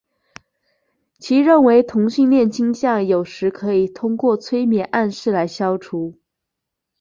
[1.19, 6.17] 其认为同性恋倾向有时可以通过催眠暗示来消除。